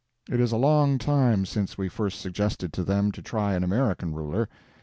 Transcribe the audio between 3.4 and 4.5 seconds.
an American ruler.